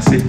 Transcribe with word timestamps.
C'est. 0.00 0.27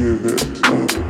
give 0.00 0.24
it 0.24 0.64
up. 0.64 1.09